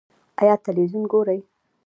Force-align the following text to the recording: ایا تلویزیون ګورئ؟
ایا 0.39 0.55
تلویزیون 0.65 1.03
ګورئ؟ 1.11 1.39